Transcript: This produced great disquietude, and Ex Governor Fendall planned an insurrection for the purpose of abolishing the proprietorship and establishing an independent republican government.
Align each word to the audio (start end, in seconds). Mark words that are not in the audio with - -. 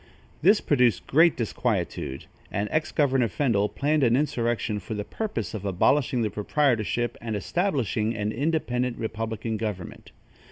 This 0.41 0.61
produced 0.61 1.05
great 1.05 1.37
disquietude, 1.37 2.25
and 2.51 2.67
Ex 2.71 2.91
Governor 2.91 3.27
Fendall 3.27 3.69
planned 3.69 4.01
an 4.03 4.15
insurrection 4.15 4.79
for 4.79 4.95
the 4.95 5.03
purpose 5.03 5.53
of 5.53 5.63
abolishing 5.63 6.23
the 6.23 6.31
proprietorship 6.31 7.19
and 7.21 7.35
establishing 7.35 8.15
an 8.15 8.31
independent 8.31 8.97
republican 8.97 9.57
government. 9.57 10.09